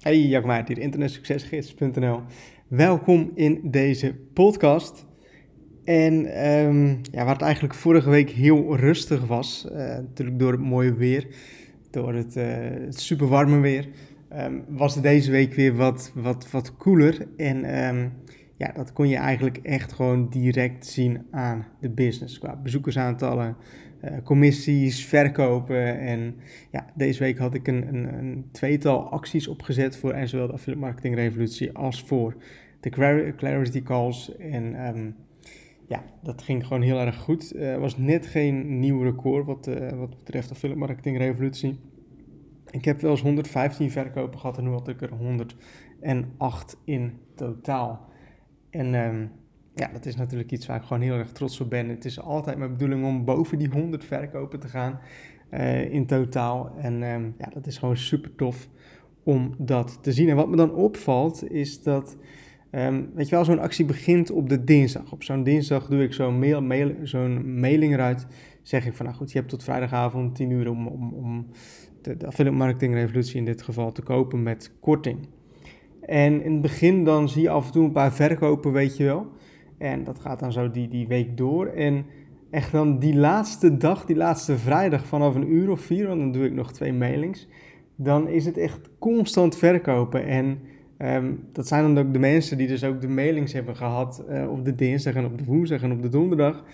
[0.00, 2.20] Hey, Jack Maart hier, internetsuccesgids.nl.
[2.68, 5.06] Welkom in deze podcast.
[5.84, 10.60] En um, ja, waar het eigenlijk vorige week heel rustig was, uh, natuurlijk door het
[10.60, 11.26] mooie weer,
[11.90, 13.88] door het, uh, het super warme weer,
[14.32, 17.26] um, was het deze week weer wat, wat, wat koeler.
[17.36, 18.12] En um,
[18.60, 22.38] ja, dat kon je eigenlijk echt gewoon direct zien aan de business.
[22.38, 23.56] Qua bezoekersaantallen,
[24.04, 25.98] uh, commissies, verkopen.
[25.98, 26.34] En
[26.70, 30.52] ja, deze week had ik een, een, een tweetal acties opgezet voor en zowel de
[30.52, 32.36] affiliate marketing revolutie als voor
[32.80, 32.90] de
[33.36, 34.36] clarity calls.
[34.36, 35.14] En um,
[35.88, 37.54] ja, dat ging gewoon heel erg goed.
[37.54, 41.80] Uh, was net geen nieuw record wat, uh, wat betreft affiliate marketing revolutie.
[42.70, 48.08] Ik heb wel eens 115 verkopen gehad en nu had ik er 108 in totaal.
[48.70, 49.30] En um,
[49.74, 51.88] ja, dat is natuurlijk iets waar ik gewoon heel erg trots op ben.
[51.88, 55.00] Het is altijd mijn bedoeling om boven die 100 verkopen te gaan
[55.50, 56.72] uh, in totaal.
[56.78, 58.68] En um, ja, dat is gewoon super tof
[59.22, 60.28] om dat te zien.
[60.28, 62.16] En wat me dan opvalt is dat,
[62.70, 65.12] um, weet je wel, zo'n actie begint op de dinsdag.
[65.12, 68.26] Op zo'n dinsdag doe ik zo'n mail, mail, zo'n mailing eruit.
[68.62, 71.46] Zeg ik van, nou goed, je hebt tot vrijdagavond 10 uur om, om, om
[72.02, 75.28] de, de affiliate marketing revolutie in dit geval te kopen met korting.
[76.10, 79.04] En in het begin dan zie je af en toe een paar verkopen, weet je
[79.04, 79.26] wel.
[79.78, 81.66] En dat gaat dan zo die, die week door.
[81.66, 82.04] En
[82.50, 86.32] echt dan die laatste dag, die laatste vrijdag vanaf een uur of vier, want dan
[86.32, 87.48] doe ik nog twee mailings.
[87.96, 90.26] Dan is het echt constant verkopen.
[90.26, 90.58] En
[90.98, 94.50] um, dat zijn dan ook de mensen die dus ook de mailings hebben gehad uh,
[94.50, 96.64] op de dinsdag en op de woensdag en op de donderdag.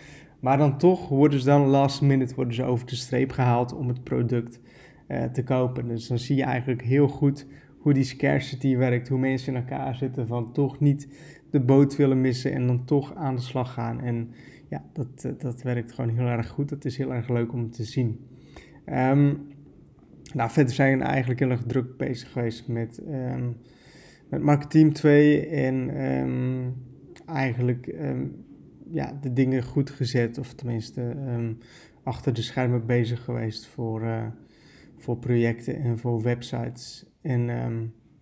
[0.41, 3.89] Maar dan toch worden ze dan last minute worden ze over de streep gehaald om
[3.89, 4.61] het product
[5.09, 5.89] uh, te kopen.
[5.89, 7.47] Dus dan zie je eigenlijk heel goed
[7.87, 11.09] hoe die scarcity werkt, hoe mensen in elkaar zitten van toch niet
[11.51, 14.01] de boot willen missen en dan toch aan de slag gaan.
[14.01, 14.31] En
[14.69, 16.69] ja, dat, eh, dat werkt gewoon heel erg goed.
[16.69, 18.21] Dat is heel erg leuk om te zien.
[18.87, 19.41] Um,
[20.35, 23.57] nou, verder zijn we eigenlijk heel erg druk bezig geweest met, um,
[24.29, 26.75] met Marketeam 2 en um,
[27.27, 27.95] eigenlijk
[28.91, 31.17] ja, de dingen goed gezet, of tenminste
[32.03, 34.27] achter de schermen bezig geweest voor, uh,
[34.97, 37.07] voor projecten en voor websites.
[37.23, 37.41] En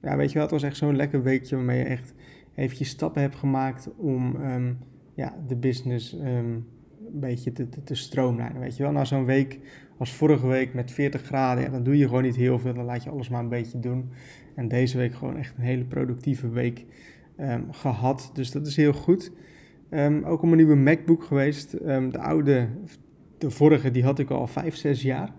[0.03, 2.15] ja, weet je wel, het was echt zo'n lekker weekje waarmee je echt
[2.55, 4.79] eventjes stappen hebt gemaakt om um,
[5.15, 6.67] ja, de business um,
[7.13, 8.61] een beetje te, te, stroomlijnen.
[8.61, 9.59] Weet je wel, na zo'n week
[9.99, 12.75] als vorige week met 40 graden, ja, dan doe je gewoon niet heel veel.
[12.75, 14.11] Dan laat je alles maar een beetje doen.
[14.55, 16.85] En deze week gewoon echt een hele productieve week
[17.71, 18.31] gehad.
[18.35, 19.33] Dus dat is heel goed.
[20.25, 21.71] Ook om een nieuwe MacBook geweest.
[22.11, 22.69] De oude,
[23.39, 25.33] de vorige, die had ik al 5, 6 jaar.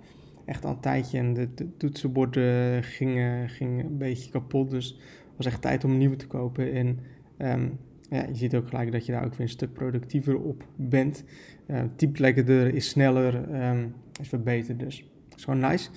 [0.46, 1.18] Echt al een tijdje.
[1.18, 4.70] En de, de toetsenborden gingen, gingen een beetje kapot.
[4.70, 5.00] Dus
[5.36, 6.72] was echt tijd om nieuwe te kopen.
[6.72, 7.00] En
[7.38, 7.80] um,
[8.10, 11.24] ja, je ziet ook gelijk dat je daar ook weer een stuk productiever op bent.
[11.68, 14.80] Uh, typt lekkerder, is sneller, um, is verbeterd.
[14.80, 15.90] Dus dat is gewoon nice.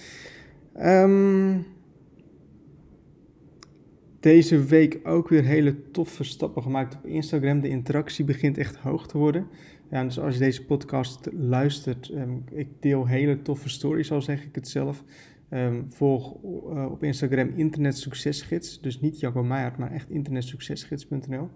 [4.21, 7.61] Deze week ook weer hele toffe stappen gemaakt op Instagram.
[7.61, 9.47] De interactie begint echt hoog te worden.
[9.91, 14.45] Ja, dus als je deze podcast luistert, um, ik deel hele toffe stories, al zeg
[14.45, 15.05] ik het zelf.
[15.51, 18.81] Um, volg uh, op Instagram Internet Succesgids.
[18.81, 21.49] Dus niet Jacco Meijert, maar echt internetsuccesgids.nl.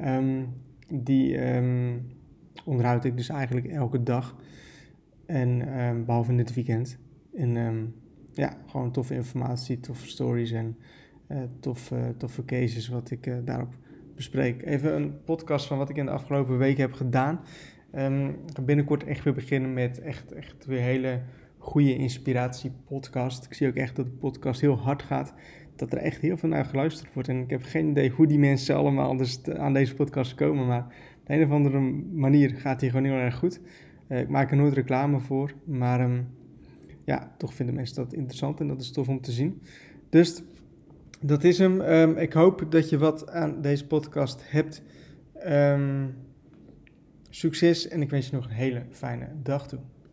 [0.00, 0.46] Um,
[0.88, 2.06] die um,
[2.64, 4.36] onderhoud ik dus eigenlijk elke dag.
[5.26, 5.58] En
[6.06, 6.98] behalve in het weekend.
[7.34, 7.94] En
[8.32, 10.76] ja, gewoon toffe informatie, toffe stories en
[11.28, 13.74] uh, toffe, toffe cases wat ik uh, daarop
[14.20, 14.62] bespreek.
[14.62, 17.40] Even een podcast van wat ik in de afgelopen weken heb gedaan.
[17.92, 21.20] ik ga binnenkort echt weer beginnen met echt, echt weer hele
[21.58, 23.44] goede inspiratiepodcast.
[23.44, 25.34] Ik zie ook echt dat de podcast heel hard gaat.
[25.76, 27.28] Dat er echt heel veel naar geluisterd wordt.
[27.28, 30.66] En ik heb geen idee hoe die mensen allemaal dus aan deze podcast komen.
[30.66, 30.94] Maar
[31.24, 31.80] de een of andere
[32.12, 33.60] manier gaat die gewoon heel erg goed.
[34.08, 35.54] Uh, ik maak er nooit reclame voor.
[35.64, 36.28] Maar um,
[37.04, 38.60] ja, toch vinden mensen dat interessant.
[38.60, 39.62] En dat is tof om te zien.
[40.08, 40.42] Dus
[41.20, 41.80] dat is hem.
[41.80, 44.82] Um, ik hoop dat je wat aan deze podcast hebt.
[45.46, 46.16] Um,
[47.30, 49.80] succes en ik wens je nog een hele fijne dag toe.